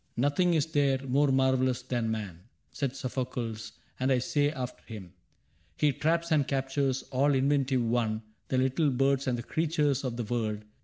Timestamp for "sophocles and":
2.95-4.11